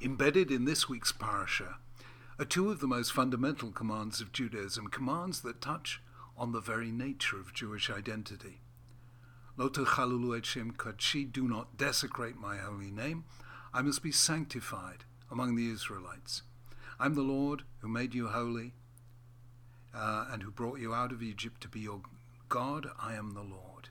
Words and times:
Embedded 0.00 0.52
in 0.52 0.64
this 0.64 0.88
week's 0.88 1.10
parasha 1.10 1.78
are 2.38 2.44
two 2.44 2.70
of 2.70 2.78
the 2.78 2.86
most 2.86 3.12
fundamental 3.12 3.72
commands 3.72 4.20
of 4.20 4.30
Judaism, 4.30 4.86
commands 4.86 5.40
that 5.40 5.60
touch 5.60 6.00
on 6.36 6.52
the 6.52 6.60
very 6.60 6.92
nature 6.92 7.40
of 7.40 7.52
Jewish 7.52 7.90
identity. 7.90 8.60
Lo 9.56 9.68
techalulu 9.68 10.38
et 10.38 10.46
shem 10.46 10.70
kadshi, 10.70 11.30
do 11.32 11.48
not 11.48 11.76
desecrate 11.76 12.36
my 12.36 12.58
holy 12.58 12.92
name. 12.92 13.24
I 13.74 13.82
must 13.82 14.00
be 14.00 14.12
sanctified 14.12 15.02
among 15.32 15.56
the 15.56 15.68
Israelites. 15.68 16.42
I'm 17.00 17.16
the 17.16 17.22
Lord 17.22 17.64
who 17.80 17.88
made 17.88 18.14
you 18.14 18.28
holy 18.28 18.74
uh, 19.92 20.26
and 20.30 20.44
who 20.44 20.52
brought 20.52 20.78
you 20.78 20.94
out 20.94 21.10
of 21.10 21.24
Egypt 21.24 21.60
to 21.62 21.68
be 21.68 21.80
your 21.80 22.02
God. 22.48 22.86
I 23.00 23.14
am 23.14 23.32
the 23.32 23.42
Lord. 23.42 23.88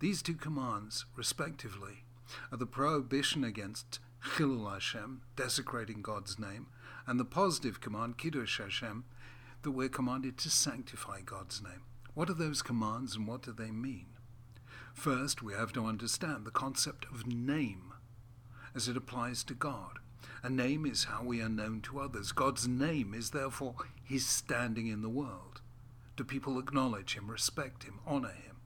These 0.00 0.22
two 0.22 0.36
commands, 0.36 1.04
respectively, 1.14 2.04
are 2.50 2.56
the 2.56 2.64
prohibition 2.64 3.44
against 3.44 3.98
Chilul 4.22 4.72
Hashem, 4.72 5.22
desecrating 5.36 6.02
God's 6.02 6.38
name, 6.38 6.66
and 7.06 7.20
the 7.20 7.24
positive 7.24 7.80
command, 7.80 8.18
Kiddush 8.18 8.60
Hashem, 8.60 9.04
that 9.62 9.70
we're 9.70 9.88
commanded 9.88 10.38
to 10.38 10.50
sanctify 10.50 11.20
God's 11.22 11.62
name. 11.62 11.82
What 12.14 12.30
are 12.30 12.34
those 12.34 12.62
commands 12.62 13.16
and 13.16 13.26
what 13.26 13.42
do 13.42 13.52
they 13.52 13.70
mean? 13.70 14.06
First, 14.94 15.42
we 15.42 15.52
have 15.52 15.72
to 15.74 15.84
understand 15.84 16.44
the 16.44 16.50
concept 16.50 17.04
of 17.12 17.26
name 17.26 17.92
as 18.74 18.88
it 18.88 18.96
applies 18.96 19.44
to 19.44 19.54
God. 19.54 19.98
A 20.42 20.48
name 20.48 20.86
is 20.86 21.04
how 21.04 21.22
we 21.22 21.42
are 21.42 21.48
known 21.48 21.80
to 21.82 22.00
others. 22.00 22.32
God's 22.32 22.66
name 22.66 23.14
is 23.14 23.30
therefore 23.30 23.74
his 24.04 24.26
standing 24.26 24.86
in 24.86 25.02
the 25.02 25.08
world. 25.08 25.60
Do 26.16 26.24
people 26.24 26.58
acknowledge 26.58 27.14
him, 27.14 27.30
respect 27.30 27.84
him, 27.84 28.00
honor 28.06 28.28
him? 28.28 28.56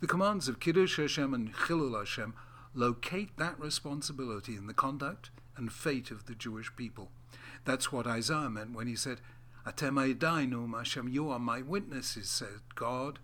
The 0.00 0.06
commands 0.06 0.48
of 0.48 0.60
Kiddush 0.60 0.96
Hashem 0.96 1.34
and 1.34 1.54
Chilul 1.54 1.98
Hashem 1.98 2.34
locate 2.74 3.36
that 3.36 3.58
responsibility 3.58 4.56
in 4.56 4.66
the 4.66 4.74
conduct 4.74 5.30
and 5.56 5.72
fate 5.72 6.10
of 6.10 6.26
the 6.26 6.34
Jewish 6.34 6.74
people. 6.76 7.10
That's 7.64 7.92
what 7.92 8.06
Isaiah 8.06 8.50
meant 8.50 8.72
when 8.72 8.86
he 8.86 8.96
said, 8.96 9.20
Atem 9.66 10.14
Eidainum 10.14 10.76
Hashem, 10.76 11.08
you 11.08 11.30
are 11.30 11.38
my 11.38 11.62
witnesses, 11.62 12.30
said 12.30 12.60
God, 12.74 13.18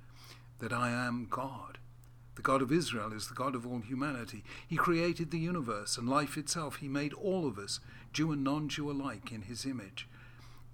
that 0.59 0.73
I 0.73 0.91
am 0.91 1.27
God. 1.31 1.79
The 2.35 2.43
God 2.43 2.61
of 2.61 2.71
Israel 2.71 3.15
is 3.15 3.29
the 3.29 3.35
God 3.35 3.55
of 3.55 3.67
all 3.67 3.81
humanity. 3.81 4.45
He 4.69 4.77
created 4.77 5.31
the 5.31 5.39
universe 5.39 5.97
and 5.97 6.07
life 6.07 6.37
itself. 6.37 6.77
He 6.77 6.89
made 6.89 7.15
all 7.15 7.47
of 7.47 7.59
us, 7.59 7.81
Jew 8.13 8.31
and 8.33 8.45
non 8.45 8.69
Jew 8.69 8.91
alike, 8.91 9.33
in 9.33 9.43
his 9.43 9.65
image. 9.65 10.07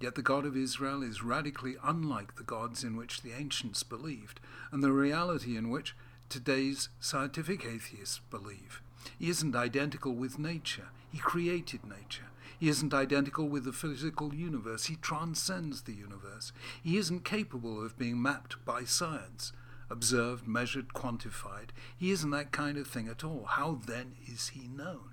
Yet 0.01 0.15
the 0.15 0.21
God 0.21 0.45
of 0.45 0.57
Israel 0.57 1.01
is 1.01 1.23
radically 1.23 1.77
unlike 1.81 2.35
the 2.35 2.43
gods 2.43 2.83
in 2.83 2.97
which 2.97 3.21
the 3.21 3.31
ancients 3.31 3.83
believed, 3.83 4.41
and 4.73 4.83
the 4.83 4.91
reality 4.91 5.55
in 5.55 5.69
which 5.69 5.95
today's 6.33 6.89
scientific 6.99 7.63
atheists 7.63 8.19
believe. 8.31 8.81
He 9.19 9.29
isn't 9.29 9.55
identical 9.55 10.13
with 10.13 10.39
nature. 10.39 10.87
He 11.11 11.19
created 11.19 11.85
nature. 11.85 12.31
He 12.59 12.69
isn't 12.69 12.91
identical 12.91 13.47
with 13.47 13.65
the 13.65 13.71
physical 13.71 14.33
universe. 14.33 14.85
He 14.85 14.95
transcends 14.95 15.83
the 15.83 15.93
universe. 15.93 16.51
He 16.83 16.97
isn't 16.97 17.23
capable 17.23 17.85
of 17.85 17.99
being 17.99 18.19
mapped 18.19 18.65
by 18.65 18.83
science, 18.83 19.53
observed, 19.91 20.47
measured, 20.47 20.95
quantified. 20.95 21.69
He 21.95 22.09
isn't 22.09 22.31
that 22.31 22.51
kind 22.51 22.79
of 22.79 22.87
thing 22.87 23.07
at 23.07 23.23
all. 23.23 23.45
How 23.47 23.79
then 23.85 24.13
is 24.25 24.49
he 24.49 24.67
known? 24.67 25.11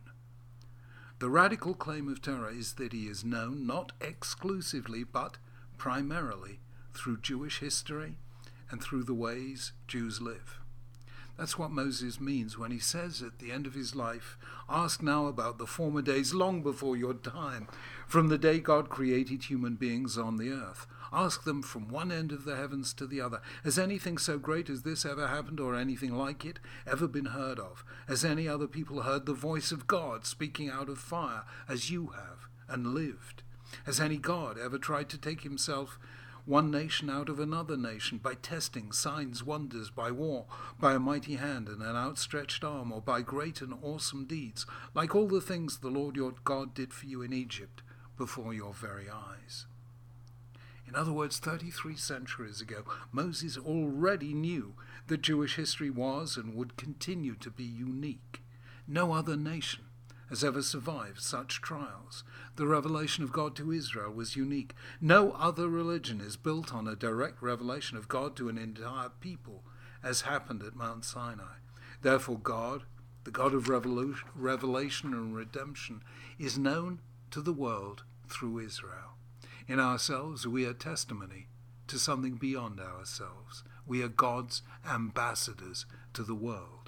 The 1.18 1.28
radical 1.28 1.74
claim 1.74 2.08
of 2.08 2.22
Torah 2.22 2.54
is 2.54 2.72
that 2.74 2.94
he 2.94 3.08
is 3.08 3.26
known 3.26 3.66
not 3.66 3.92
exclusively 4.00 5.04
but 5.04 5.36
primarily 5.76 6.60
through 6.94 7.18
Jewish 7.18 7.58
history 7.58 8.16
and 8.70 8.80
through 8.80 9.02
the 9.02 9.12
ways 9.12 9.72
Jews 9.86 10.22
live. 10.22 10.60
That's 11.40 11.58
what 11.58 11.70
Moses 11.70 12.20
means 12.20 12.58
when 12.58 12.70
he 12.70 12.78
says 12.78 13.22
at 13.22 13.38
the 13.38 13.50
end 13.50 13.66
of 13.66 13.72
his 13.72 13.94
life, 13.94 14.36
Ask 14.68 15.02
now 15.02 15.24
about 15.24 15.56
the 15.56 15.66
former 15.66 16.02
days 16.02 16.34
long 16.34 16.62
before 16.62 16.98
your 16.98 17.14
time, 17.14 17.66
from 18.06 18.28
the 18.28 18.36
day 18.36 18.58
God 18.58 18.90
created 18.90 19.44
human 19.44 19.76
beings 19.76 20.18
on 20.18 20.36
the 20.36 20.50
earth. 20.50 20.86
Ask 21.10 21.44
them 21.44 21.62
from 21.62 21.88
one 21.88 22.12
end 22.12 22.30
of 22.30 22.44
the 22.44 22.56
heavens 22.56 22.92
to 22.92 23.06
the 23.06 23.22
other. 23.22 23.40
Has 23.64 23.78
anything 23.78 24.18
so 24.18 24.36
great 24.36 24.68
as 24.68 24.82
this 24.82 25.06
ever 25.06 25.28
happened, 25.28 25.60
or 25.60 25.74
anything 25.74 26.14
like 26.14 26.44
it 26.44 26.58
ever 26.86 27.08
been 27.08 27.24
heard 27.24 27.58
of? 27.58 27.86
Has 28.06 28.22
any 28.22 28.46
other 28.46 28.66
people 28.66 29.00
heard 29.00 29.24
the 29.24 29.32
voice 29.32 29.72
of 29.72 29.86
God 29.86 30.26
speaking 30.26 30.68
out 30.68 30.90
of 30.90 30.98
fire, 30.98 31.44
as 31.66 31.90
you 31.90 32.08
have, 32.08 32.48
and 32.68 32.88
lived? 32.88 33.44
Has 33.86 33.98
any 33.98 34.18
God 34.18 34.58
ever 34.58 34.76
tried 34.76 35.08
to 35.08 35.16
take 35.16 35.40
himself 35.40 35.98
one 36.50 36.68
nation 36.68 37.08
out 37.08 37.28
of 37.28 37.38
another 37.38 37.76
nation 37.76 38.18
by 38.18 38.34
testing, 38.34 38.90
signs, 38.90 39.44
wonders, 39.44 39.88
by 39.88 40.10
war, 40.10 40.46
by 40.80 40.94
a 40.94 40.98
mighty 40.98 41.36
hand 41.36 41.68
and 41.68 41.80
an 41.80 41.94
outstretched 41.94 42.64
arm, 42.64 42.90
or 42.90 43.00
by 43.00 43.22
great 43.22 43.60
and 43.60 43.72
awesome 43.82 44.24
deeds, 44.24 44.66
like 44.92 45.14
all 45.14 45.28
the 45.28 45.40
things 45.40 45.78
the 45.78 45.88
Lord 45.88 46.16
your 46.16 46.34
God 46.42 46.74
did 46.74 46.92
for 46.92 47.06
you 47.06 47.22
in 47.22 47.32
Egypt 47.32 47.82
before 48.18 48.52
your 48.52 48.74
very 48.74 49.08
eyes. 49.08 49.66
In 50.88 50.96
other 50.96 51.12
words, 51.12 51.38
33 51.38 51.94
centuries 51.94 52.60
ago, 52.60 52.82
Moses 53.12 53.56
already 53.56 54.34
knew 54.34 54.74
that 55.06 55.22
Jewish 55.22 55.54
history 55.54 55.88
was 55.88 56.36
and 56.36 56.56
would 56.56 56.76
continue 56.76 57.36
to 57.36 57.50
be 57.50 57.62
unique. 57.62 58.42
No 58.88 59.12
other 59.12 59.36
nation 59.36 59.84
has 60.30 60.42
ever 60.42 60.62
survived 60.62 61.20
such 61.20 61.60
trials. 61.60 62.24
The 62.56 62.66
revelation 62.66 63.22
of 63.22 63.32
God 63.32 63.54
to 63.56 63.72
Israel 63.72 64.10
was 64.10 64.36
unique. 64.36 64.74
No 65.00 65.32
other 65.32 65.68
religion 65.68 66.20
is 66.20 66.36
built 66.36 66.72
on 66.72 66.88
a 66.88 66.96
direct 66.96 67.42
revelation 67.42 67.98
of 67.98 68.08
God 68.08 68.36
to 68.36 68.48
an 68.48 68.56
entire 68.56 69.10
people, 69.20 69.64
as 70.02 70.22
happened 70.22 70.62
at 70.62 70.74
Mount 70.76 71.04
Sinai. 71.04 71.58
Therefore, 72.00 72.38
God, 72.38 72.84
the 73.24 73.30
God 73.30 73.52
of 73.52 73.68
revelation 73.68 75.12
and 75.12 75.36
redemption, 75.36 76.02
is 76.38 76.56
known 76.56 77.00
to 77.30 77.42
the 77.42 77.52
world 77.52 78.04
through 78.28 78.60
Israel. 78.60 79.16
In 79.68 79.78
ourselves, 79.78 80.46
we 80.46 80.64
are 80.64 80.72
testimony 80.72 81.48
to 81.88 81.98
something 81.98 82.36
beyond 82.36 82.80
ourselves. 82.80 83.62
We 83.86 84.02
are 84.02 84.08
God's 84.08 84.62
ambassadors 84.88 85.86
to 86.14 86.22
the 86.22 86.34
world. 86.34 86.79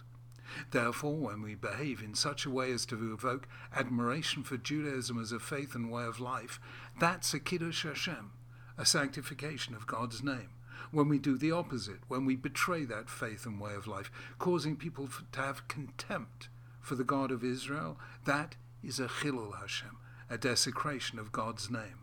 Therefore, 0.71 1.17
when 1.17 1.43
we 1.43 1.55
behave 1.55 2.03
in 2.03 2.15
such 2.15 2.45
a 2.45 2.51
way 2.51 2.73
as 2.73 2.87
to 2.87 3.13
evoke 3.13 3.49
admiration 3.75 4.43
for 4.43 4.57
Judaism 4.57 5.21
as 5.21 5.33
a 5.33 5.41
faith 5.41 5.75
and 5.75 5.91
way 5.91 6.05
of 6.05 6.21
life, 6.21 6.61
that's 6.99 7.33
a 7.35 7.41
Kiddush 7.41 7.85
Hashem, 7.85 8.33
a 8.79 8.87
sanctification 8.87 9.75
of 9.75 9.87
God's 9.87 10.23
name. 10.23 10.51
When 10.91 11.09
we 11.09 11.19
do 11.19 11.39
the 11.39 11.53
opposite, 11.53 12.01
when 12.09 12.25
we 12.25 12.37
betray 12.37 12.85
that 12.85 13.09
faith 13.09 13.47
and 13.47 13.61
way 13.61 13.75
of 13.75 13.87
life, 13.87 14.11
causing 14.39 14.77
people 14.77 15.09
to 15.33 15.41
have 15.41 15.69
contempt 15.69 16.49
for 16.81 16.95
the 16.97 17.05
God 17.05 17.31
of 17.31 17.45
Israel, 17.45 17.99
that 18.27 18.57
is 18.83 18.99
a 18.99 19.07
Chilul 19.07 19.59
Hashem, 19.59 19.97
a 20.29 20.37
desecration 20.37 21.19
of 21.19 21.33
God's 21.33 21.71
name. 21.71 22.01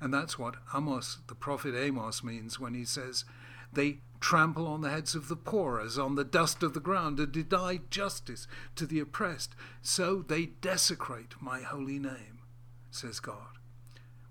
And 0.00 0.12
that's 0.12 0.38
what 0.38 0.56
Amos, 0.74 1.18
the 1.28 1.34
prophet 1.34 1.74
Amos, 1.74 2.22
means 2.24 2.58
when 2.58 2.74
he 2.74 2.84
says, 2.84 3.24
They 3.72 3.98
trample 4.20 4.66
on 4.66 4.80
the 4.80 4.90
heads 4.90 5.14
of 5.14 5.28
the 5.28 5.36
poor 5.36 5.80
as 5.80 5.98
on 5.98 6.14
the 6.14 6.24
dust 6.24 6.62
of 6.62 6.74
the 6.74 6.80
ground, 6.80 7.18
and 7.18 7.32
deny 7.32 7.80
justice 7.90 8.46
to 8.74 8.86
the 8.86 9.00
oppressed. 9.00 9.54
So 9.82 10.22
they 10.22 10.46
desecrate 10.46 11.34
my 11.40 11.60
holy 11.60 11.98
name, 11.98 12.40
says 12.90 13.20
God. 13.20 13.58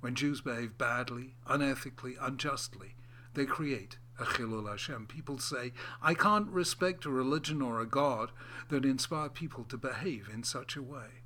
When 0.02 0.16
Jews 0.16 0.42
behave 0.42 0.78
badly, 0.78 1.36
unethically, 1.48 2.16
unjustly, 2.22 2.96
they 3.34 3.46
create 3.46 3.98
a 4.20 4.24
Chilul 4.24 4.70
Hashem. 4.70 5.08
People 5.08 5.40
say, 5.40 5.74
I 6.02 6.14
can't 6.14 6.48
respect 6.48 7.06
a 7.06 7.10
religion 7.10 7.62
or 7.62 7.80
a 7.80 7.88
God 7.88 8.32
that 8.70 8.86
inspire 8.86 9.30
people 9.30 9.64
to 9.66 9.78
behave 9.78 10.30
in 10.34 10.44
such 10.44 10.76
a 10.76 10.84
way. 10.84 11.24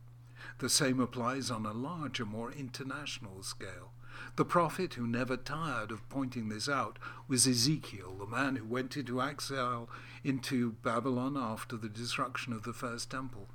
The 0.60 0.70
same 0.70 1.00
applies 1.00 1.52
on 1.52 1.66
a 1.66 1.74
larger, 1.74 2.26
more 2.26 2.52
international 2.52 3.44
scale. 3.44 3.92
The 4.36 4.46
prophet 4.46 4.96
who 4.96 5.08
never 5.08 5.38
tired 5.38 5.92
of 5.92 6.08
pointing 6.10 6.50
this 6.50 6.68
out 6.68 7.00
was 7.28 7.48
Ezekiel, 7.48 8.16
the 8.18 8.26
man 8.26 8.56
who 8.56 8.66
went 8.66 8.98
into 8.98 9.22
exile 9.22 9.90
into 10.24 10.74
Babylon 10.84 11.38
after 11.38 11.78
the 11.78 11.90
destruction 11.90 12.54
of 12.54 12.64
the 12.64 12.74
first 12.74 13.10
temple. 13.10 13.50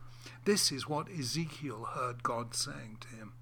This 0.45 0.73
is 0.73 0.89
what 0.89 1.11
Ezekiel 1.11 1.89
heard 1.95 2.23
God 2.23 2.55
saying 2.55 2.99
to 3.01 3.09
him. 3.09 3.33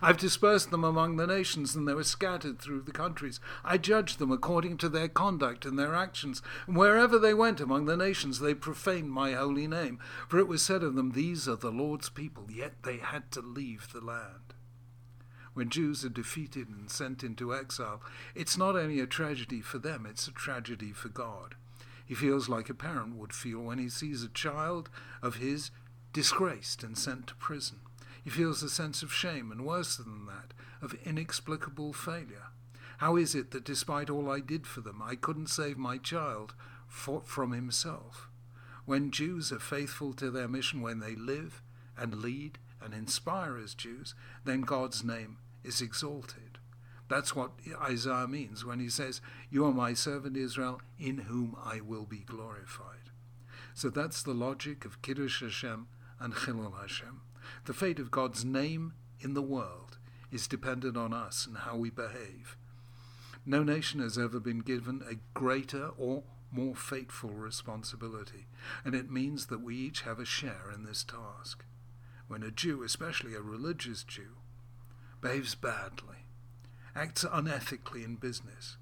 I've 0.00 0.16
dispersed 0.16 0.70
them 0.70 0.84
among 0.84 1.16
the 1.16 1.26
nations, 1.26 1.74
and 1.74 1.86
they 1.86 1.94
were 1.94 2.04
scattered 2.04 2.60
through 2.60 2.82
the 2.82 2.92
countries. 2.92 3.40
I 3.64 3.76
judged 3.76 4.18
them 4.18 4.30
according 4.30 4.78
to 4.78 4.88
their 4.88 5.08
conduct 5.08 5.64
and 5.64 5.78
their 5.78 5.94
actions. 5.94 6.42
And 6.66 6.76
wherever 6.76 7.18
they 7.18 7.34
went 7.34 7.60
among 7.60 7.86
the 7.86 7.96
nations, 7.96 8.38
they 8.38 8.54
profaned 8.54 9.10
my 9.10 9.32
holy 9.32 9.66
name. 9.66 9.98
For 10.28 10.38
it 10.38 10.48
was 10.48 10.62
said 10.62 10.82
of 10.82 10.94
them, 10.94 11.12
These 11.12 11.48
are 11.48 11.56
the 11.56 11.72
Lord's 11.72 12.08
people, 12.08 12.46
yet 12.50 12.82
they 12.84 12.98
had 12.98 13.30
to 13.32 13.40
leave 13.40 13.92
the 13.92 14.00
land 14.00 14.54
when 15.54 15.70
Jews 15.70 16.04
are 16.04 16.10
defeated 16.10 16.68
and 16.68 16.90
sent 16.90 17.24
into 17.24 17.54
exile, 17.54 18.02
it's 18.34 18.58
not 18.58 18.76
only 18.76 19.00
a 19.00 19.06
tragedy 19.06 19.60
for 19.60 19.78
them, 19.78 20.06
it's 20.08 20.28
a 20.28 20.32
tragedy 20.32 20.92
for 20.92 21.08
God. 21.08 21.54
He 22.04 22.14
feels 22.14 22.48
like 22.48 22.68
a 22.68 22.74
parent 22.74 23.16
would 23.16 23.32
feel 23.32 23.60
when 23.60 23.78
he 23.78 23.88
sees 23.88 24.22
a 24.22 24.28
child 24.28 24.90
of 25.22 25.36
his 25.36 25.70
disgraced 26.12 26.82
and 26.82 26.98
sent 26.98 27.28
to 27.28 27.34
prison. 27.36 27.80
He 28.22 28.30
feels 28.30 28.62
a 28.62 28.68
sense 28.68 29.02
of 29.02 29.12
shame, 29.12 29.52
and 29.52 29.64
worse 29.64 29.96
than 29.96 30.26
that, 30.26 30.54
of 30.82 30.96
inexplicable 31.04 31.92
failure. 31.92 32.48
How 32.98 33.16
is 33.16 33.34
it 33.34 33.50
that 33.50 33.64
despite 33.64 34.10
all 34.10 34.30
I 34.30 34.40
did 34.40 34.66
for 34.66 34.80
them, 34.80 35.02
I 35.02 35.14
couldn't 35.14 35.48
save 35.48 35.76
my 35.76 35.98
child 35.98 36.54
for, 36.86 37.20
from 37.20 37.52
himself? 37.52 38.28
When 38.86 39.10
Jews 39.10 39.52
are 39.52 39.58
faithful 39.58 40.12
to 40.14 40.30
their 40.30 40.48
mission, 40.48 40.80
when 40.80 41.00
they 41.00 41.14
live 41.14 41.62
and 41.96 42.16
lead 42.16 42.58
and 42.84 42.92
inspire 42.94 43.56
as 43.56 43.74
Jews, 43.74 44.14
then 44.44 44.60
God's 44.62 45.02
name 45.02 45.38
is 45.62 45.80
exalted. 45.80 46.58
That's 47.08 47.36
what 47.36 47.52
Isaiah 47.82 48.26
means 48.26 48.64
when 48.64 48.80
he 48.80 48.88
says, 48.88 49.20
You 49.50 49.64
are 49.66 49.72
my 49.72 49.94
servant 49.94 50.36
Israel, 50.36 50.80
in 50.98 51.18
whom 51.18 51.56
I 51.62 51.80
will 51.80 52.04
be 52.04 52.18
glorified. 52.18 53.10
So 53.74 53.90
that's 53.90 54.22
the 54.22 54.34
logic 54.34 54.84
of 54.84 55.02
Kiddush 55.02 55.42
Hashem 55.42 55.88
and 56.20 56.34
Chilul 56.34 56.80
Hashem. 56.80 57.20
The 57.66 57.74
fate 57.74 57.98
of 57.98 58.10
God's 58.10 58.44
name 58.44 58.94
in 59.20 59.34
the 59.34 59.42
world 59.42 59.98
is 60.30 60.46
dependent 60.48 60.96
on 60.96 61.12
us 61.12 61.46
and 61.46 61.58
how 61.58 61.76
we 61.76 61.90
behave. 61.90 62.56
No 63.46 63.62
nation 63.62 64.00
has 64.00 64.16
ever 64.16 64.40
been 64.40 64.60
given 64.60 65.02
a 65.08 65.16
greater 65.38 65.90
or 65.98 66.22
more 66.50 66.74
fateful 66.74 67.30
responsibility, 67.30 68.46
and 68.84 68.94
it 68.94 69.10
means 69.10 69.46
that 69.46 69.60
we 69.60 69.76
each 69.76 70.02
have 70.02 70.18
a 70.18 70.24
share 70.24 70.70
in 70.72 70.84
this 70.84 71.04
task. 71.04 71.64
When 72.26 72.42
a 72.42 72.50
Jew, 72.50 72.82
especially 72.82 73.34
a 73.34 73.40
religious 73.40 74.02
Jew, 74.02 74.36
behaves 75.20 75.54
badly, 75.54 76.26
acts 76.94 77.24
unethically 77.24 78.04
in 78.04 78.16
business, 78.16 78.76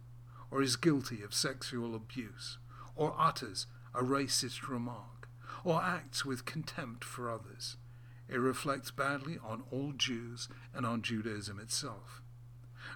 or 0.50 0.62
is 0.62 0.76
guilty 0.76 1.22
of 1.22 1.34
sexual 1.34 1.94
abuse, 1.94 2.58
or 2.94 3.14
utters 3.18 3.66
a 3.94 4.02
racist 4.02 4.68
remark, 4.68 5.28
or 5.64 5.82
acts 5.82 6.24
with 6.24 6.44
contempt 6.44 7.04
for 7.04 7.30
others, 7.30 7.76
it 8.28 8.38
reflects 8.38 8.90
badly 8.90 9.38
on 9.42 9.64
all 9.70 9.92
Jews 9.92 10.48
and 10.74 10.86
on 10.86 11.02
Judaism 11.02 11.58
itself. 11.58 12.22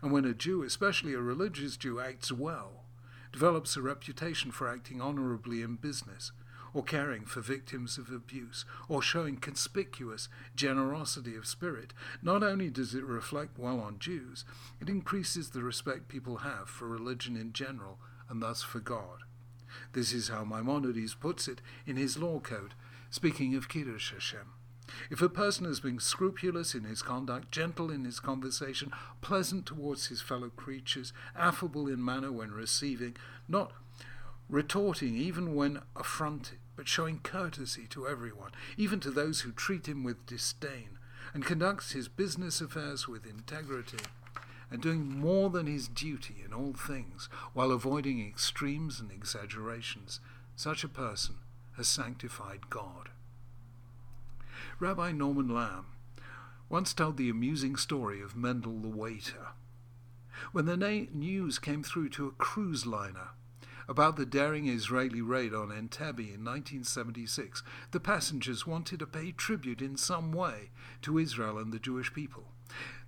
And 0.02 0.12
when 0.12 0.25
a 0.25 0.34
Jew, 0.34 0.62
especially 0.62 1.14
a 1.14 1.20
religious 1.20 1.76
Jew, 1.76 2.00
acts 2.00 2.32
well, 2.32 2.84
develops 3.32 3.76
a 3.76 3.82
reputation 3.82 4.50
for 4.50 4.69
acting 4.69 5.00
honorably 5.00 5.62
in 5.62 5.76
business, 5.76 6.32
or 6.76 6.82
caring 6.82 7.25
for 7.25 7.40
victims 7.40 7.96
of 7.96 8.11
abuse, 8.11 8.67
or 8.87 9.00
showing 9.00 9.38
conspicuous 9.38 10.28
generosity 10.55 11.34
of 11.34 11.46
spirit, 11.46 11.94
not 12.20 12.43
only 12.43 12.69
does 12.69 12.94
it 12.94 13.02
reflect 13.02 13.58
well 13.58 13.81
on 13.81 13.99
Jews, 13.99 14.44
it 14.78 14.90
increases 14.90 15.50
the 15.50 15.62
respect 15.62 16.06
people 16.06 16.38
have 16.38 16.69
for 16.69 16.87
religion 16.87 17.34
in 17.34 17.55
general, 17.55 17.96
and 18.28 18.43
thus 18.43 18.62
for 18.62 18.81
God. 18.81 19.20
This 19.94 20.12
is 20.12 20.28
how 20.28 20.44
Maimonides 20.44 21.14
puts 21.14 21.49
it 21.49 21.62
in 21.87 21.96
his 21.96 22.19
law 22.19 22.40
code, 22.40 22.75
speaking 23.08 23.55
of 23.55 23.70
Kiddush 23.70 24.12
Hashem. 24.12 24.52
If 25.11 25.22
a 25.22 25.31
person 25.31 25.64
has 25.64 25.81
been 25.81 25.99
scrupulous 25.99 26.75
in 26.75 26.84
his 26.84 27.00
conduct, 27.00 27.50
gentle 27.50 27.90
in 27.90 28.05
his 28.05 28.20
conversation, 28.20 28.93
pleasant 29.22 29.64
towards 29.64 30.08
his 30.08 30.20
fellow 30.20 30.50
creatures, 30.50 31.14
affable 31.34 31.88
in 31.88 32.05
manner 32.05 32.31
when 32.31 32.50
receiving, 32.50 33.17
not 33.49 33.72
retorting 34.50 35.17
even 35.17 35.55
when 35.55 35.81
affronted, 35.96 36.58
but 36.76 36.87
showing 36.87 37.19
courtesy 37.20 37.87
to 37.88 38.06
everyone, 38.06 38.52
even 38.76 39.00
to 39.00 39.11
those 39.11 39.40
who 39.40 39.52
treat 39.52 39.88
him 39.88 40.05
with 40.05 40.26
disdain, 40.26 40.99
and 41.34 41.44
conducts 41.44 41.93
his 41.93 42.08
business 42.08 42.61
affairs 42.61 43.08
with 43.08 43.26
integrity, 43.26 44.05
and 44.70 44.82
doing 44.82 45.08
more 45.08 45.50
than 45.50 45.67
his 45.67 45.88
duty 45.88 46.37
in 46.44 46.52
all 46.52 46.75
things, 46.75 47.28
while 47.52 47.73
avoiding 47.73 48.26
extremes 48.26 49.00
and 49.00 49.11
exaggerations, 49.11 50.20
such 50.55 50.84
a 50.84 50.88
person 50.88 51.37
has 51.76 51.88
sanctified 51.88 52.69
God. 52.70 53.11
Rabbi 54.79 55.12
Norman 55.12 55.49
Lamm 55.49 55.87
once 56.69 56.93
told 56.93 57.17
the 57.17 57.31
amusing 57.31 57.76
story 57.76 58.20
of 58.20 58.37
Mendel 58.37 58.81
the 58.81 58.88
waiter. 58.88 59.49
When 60.52 60.67
the 60.67 60.76
na- 60.76 61.06
news 61.12 61.58
came 61.58 61.82
through 61.82 62.11
to 62.11 62.26
a 62.26 62.32
cruise 62.32 62.87
liner 62.87 63.31
about 63.88 64.17
the 64.17 64.27
daring 64.27 64.69
Israeli 64.69 65.21
raid 65.21 65.55
on 65.55 65.69
Entebbe 65.69 66.21
in 66.21 66.44
1976, 66.44 67.62
the 67.93 68.00
passengers 68.00 68.67
wanted 68.67 68.99
to 68.99 69.06
pay 69.06 69.33
tribute 69.33 69.81
in 69.81 69.97
some 69.97 70.33
way 70.33 70.71
to 71.03 71.19
Israel 71.19 71.59
and 71.59 71.73
the 71.73 71.79
Jewish 71.79 72.12
people. 72.12 72.44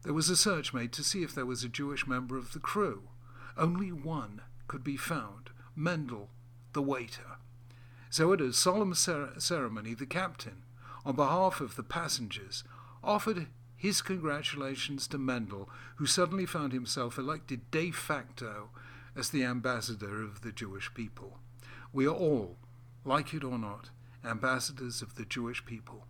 There 0.03 0.15
was 0.15 0.31
a 0.31 0.37
search 0.37 0.73
made 0.73 0.93
to 0.93 1.03
see 1.03 1.23
if 1.23 1.35
there 1.35 1.47
was 1.47 1.65
a 1.65 1.69
Jewish 1.69 2.07
member 2.07 2.39
of 2.39 2.53
the 2.53 2.61
crew. 2.61 3.09
Only 3.57 3.91
one 3.91 4.43
could 4.69 4.85
be 4.85 4.97
found 4.97 5.51
Mendel, 5.75 6.31
the 6.73 6.83
waiter. 6.83 7.39
So 8.11 8.33
at 8.33 8.41
a 8.41 8.53
solemn 8.53 8.95
cer- 8.95 9.39
ceremony, 9.39 9.95
the 9.95 10.07
captain, 10.07 10.63
on 11.05 11.17
behalf 11.17 11.61
of 11.61 11.77
the 11.77 11.83
passengers, 11.83 12.65
offered 13.03 13.49
his 13.77 14.03
congratulations 14.03 15.07
to 15.09 15.19
Mendel, 15.19 15.69
who 15.97 16.07
suddenly 16.07 16.47
found 16.47 16.73
himself 16.73 17.19
elected 17.19 17.71
de 17.71 17.91
facto 17.91 18.71
as 19.19 19.31
the 19.31 19.43
ambassador 19.43 20.23
of 20.23 20.43
the 20.43 20.53
Jewish 20.53 20.95
people. 20.95 21.39
We 21.93 22.07
are 22.07 22.15
all, 22.15 22.57
like 23.05 23.35
it 23.35 23.43
or 23.43 23.59
not, 23.59 23.91
ambassadors 24.25 25.03
of 25.03 25.17
the 25.17 25.25
Jewish 25.25 25.65
people. 25.65 26.07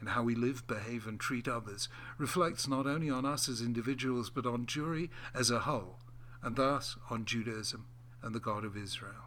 And 0.00 0.08
how 0.08 0.22
we 0.22 0.34
live, 0.34 0.66
behave, 0.66 1.06
and 1.06 1.20
treat 1.20 1.46
others 1.46 1.90
reflects 2.16 2.66
not 2.66 2.86
only 2.86 3.10
on 3.10 3.26
us 3.26 3.50
as 3.50 3.60
individuals, 3.60 4.30
but 4.30 4.46
on 4.46 4.64
Jewry 4.64 5.10
as 5.34 5.50
a 5.50 5.60
whole, 5.60 5.98
and 6.42 6.56
thus 6.56 6.96
on 7.10 7.26
Judaism 7.26 7.84
and 8.22 8.34
the 8.34 8.40
God 8.40 8.64
of 8.64 8.76
Israel. 8.76 9.26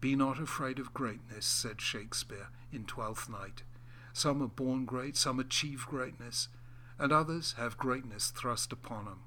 Be 0.00 0.14
not 0.14 0.38
afraid 0.38 0.78
of 0.78 0.94
greatness, 0.94 1.44
said 1.44 1.80
Shakespeare 1.80 2.48
in 2.72 2.84
Twelfth 2.84 3.28
Night. 3.28 3.64
Some 4.12 4.40
are 4.40 4.48
born 4.48 4.84
great, 4.84 5.16
some 5.16 5.40
achieve 5.40 5.84
greatness, 5.88 6.48
and 6.96 7.10
others 7.10 7.54
have 7.58 7.76
greatness 7.76 8.28
thrust 8.28 8.72
upon 8.72 9.06
them. 9.06 9.22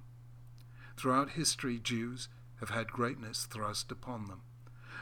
Throughout 0.96 1.32
history, 1.32 1.80
Jews 1.80 2.30
have 2.60 2.70
had 2.70 2.92
greatness 2.92 3.46
thrust 3.46 3.92
upon 3.92 4.28
them. 4.28 4.42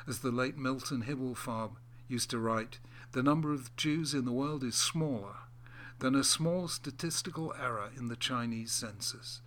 As 0.08 0.20
the 0.20 0.32
late 0.32 0.58
Milton 0.58 1.04
Himmelfarb 1.04 1.72
used 2.08 2.30
to 2.32 2.40
write, 2.40 2.80
the 3.14 3.24
number 3.24 3.54
of 3.54 3.76
Jews 3.76 4.14
in 4.14 4.26
the 4.26 4.32
world 4.32 4.64
is 4.64 4.76
smaller 4.76 5.38
than 6.00 6.16
a 6.16 6.24
small 6.24 6.68
statistical 6.68 7.54
error 7.60 7.90
in 7.98 8.08
the 8.08 8.16
Chinese 8.16 8.72
census. 8.72 9.42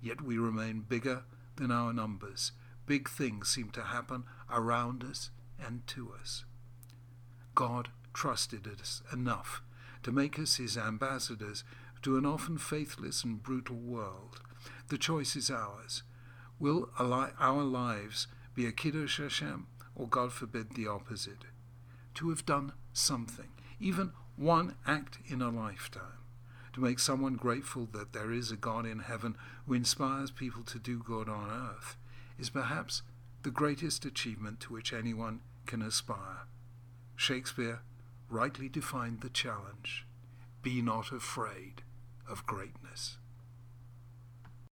Yet 0.00 0.22
we 0.22 0.38
remain 0.38 0.80
bigger 0.80 1.24
than 1.56 1.70
our 1.70 1.92
numbers. 1.92 2.52
Big 2.86 3.08
things 3.08 3.48
seem 3.48 3.70
to 3.70 3.82
happen 3.82 4.24
around 4.50 5.04
us 5.04 5.30
and 5.62 5.86
to 5.88 6.12
us. 6.18 6.44
God 7.54 7.90
trusted 8.14 8.66
us 8.66 9.02
enough 9.12 9.62
to 10.02 10.10
make 10.10 10.38
us 10.38 10.56
his 10.56 10.78
ambassadors 10.78 11.62
to 12.02 12.16
an 12.16 12.24
often 12.24 12.56
faithless 12.56 13.22
and 13.22 13.42
brutal 13.42 13.76
world. 13.76 14.40
The 14.88 14.98
choice 14.98 15.36
is 15.36 15.50
ours. 15.50 16.02
Will 16.60 16.90
our 16.98 17.62
lives 17.62 18.26
be 18.54 18.66
a 18.66 18.72
Kiddush 18.72 19.18
Hashem, 19.18 19.66
or 19.94 20.06
God 20.06 20.30
forbid 20.30 20.74
the 20.74 20.86
opposite? 20.86 21.46
To 22.16 22.28
have 22.28 22.44
done 22.44 22.74
something, 22.92 23.48
even 23.80 24.12
one 24.36 24.74
act 24.86 25.20
in 25.26 25.40
a 25.40 25.48
lifetime, 25.48 26.20
to 26.74 26.82
make 26.82 26.98
someone 26.98 27.36
grateful 27.36 27.88
that 27.92 28.12
there 28.12 28.30
is 28.30 28.50
a 28.50 28.56
God 28.56 28.84
in 28.84 28.98
heaven 28.98 29.36
who 29.66 29.72
inspires 29.72 30.30
people 30.30 30.62
to 30.64 30.78
do 30.78 30.98
good 30.98 31.30
on 31.30 31.50
earth, 31.50 31.96
is 32.38 32.50
perhaps 32.50 33.00
the 33.42 33.50
greatest 33.50 34.04
achievement 34.04 34.60
to 34.60 34.74
which 34.74 34.92
anyone 34.92 35.40
can 35.64 35.80
aspire. 35.80 36.42
Shakespeare 37.16 37.80
rightly 38.28 38.68
defined 38.68 39.22
the 39.22 39.30
challenge 39.30 40.06
be 40.60 40.82
not 40.82 41.10
afraid 41.10 41.80
of 42.28 42.44
greatness. 42.44 43.16